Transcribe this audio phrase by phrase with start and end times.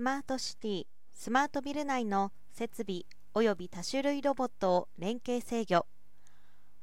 [0.00, 3.02] スマートシティスマートビル内の設備
[3.34, 5.84] 及び多種類ロボットを連携制御。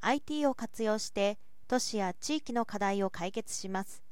[0.01, 4.03] IT を活用して都市や地域の課題を解決します。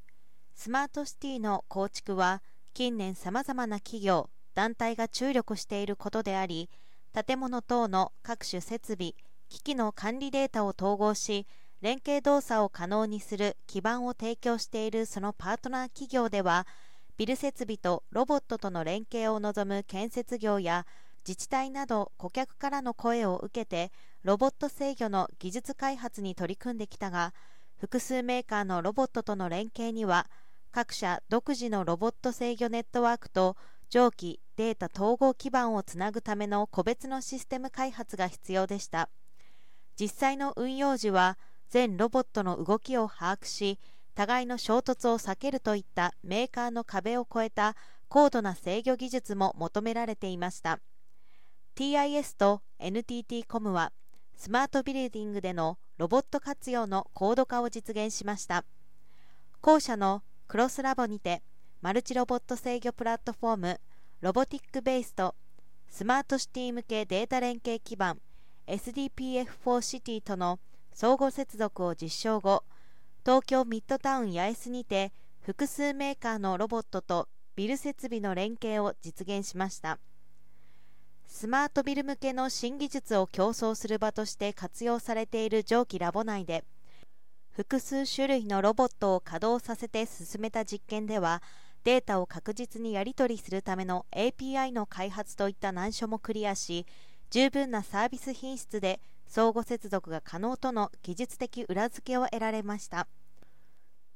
[0.55, 2.41] スマートシティの構築は
[2.73, 6.67] 近年さまざまな企業団体が注力していることであり
[7.13, 9.13] 建物等の各種設備
[9.49, 11.45] 機器の管理データを統合し
[11.79, 16.65] 連携動作を可能にする基盤を提供しているそのパートナー企業では
[17.17, 20.85] ビル設備とロボットとの連携を望む建設業や
[21.25, 23.91] 自治体など顧客からの声を受けて
[24.23, 27.33] ロボット制御の技術開発に取り組んできたが
[27.77, 30.27] 複数メーカーのロボットとの連携には
[30.71, 33.55] 各社独自のロボット制御ネットワークと
[33.89, 39.09] 蒸気データ統合基盤をつなぐための個別のシステム開発が必要でした。
[39.97, 41.37] 実際の運用時は
[41.69, 43.79] 全ロボットの動きを把握し
[44.15, 47.75] 互いの衝突を避けるといったメーカーの壁を越えた
[48.07, 50.79] 高度な制御技術も求められていました。
[51.75, 53.91] TIS と NTT コムは
[54.37, 58.63] スマートビルディングでのロボット活用の高度化を実現しました。
[59.61, 61.43] 後者のクロスラボにて
[61.81, 63.81] マルチロボット制御プラットフォーム
[64.21, 65.35] ロボティックベースと
[65.89, 68.19] スマートシティ向けデータ連携基盤
[68.67, 70.59] SDPF4 シティとの
[70.93, 72.63] 相互接続を実証後
[73.25, 75.11] 東京ミッドタウン八重洲にて
[75.41, 79.97] 複数メーカーのロボットとビル設備の連携を実現しました。
[81.25, 86.63] スマートビル向けの新技術を競争する場として活用されている蒸気ラボ内で
[87.49, 91.41] 複数種類のロボットを稼働させて進めた実験では
[91.83, 96.85] データを確実にやり取りするための API の開発といった難所もクリアし
[97.31, 103.07] 十分なサービス品質で相互接続が可能との技術的裏付けを得られました。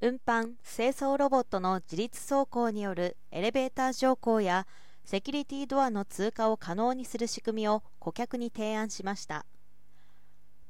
[0.02, 4.66] 運搬・清掃ロボットの自立走行によるエレベーター乗降や
[5.04, 9.46] セキュリティドアの通過を可能にする仕組みを顧客に提案しました。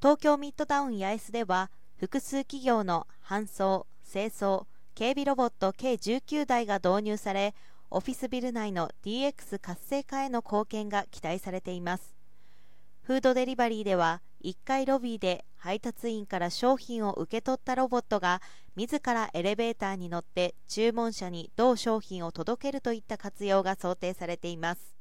[0.02, 4.66] 東京ミッドタウン八重洲では複数企業の搬送・清掃・
[4.96, 7.54] 警備ロボット計19台が導入され
[7.92, 12.16] オフィスビル内の DX 活性化への貢献が期待されています。
[13.04, 18.42] フードデリバリーでは1階ロビーで配達員から商品を受け取ったロボットが
[18.76, 24.99] 自らエレベーターに乗って注文者に同商品を届けるといった活用が想定されています。